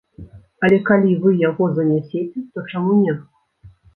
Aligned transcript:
Але 0.67 0.77
калі 0.87 1.11
вы 1.25 1.33
яго 1.49 1.67
занесяце, 1.77 2.39
то 2.57 2.65
чаму 2.71 2.97
не. 3.05 3.13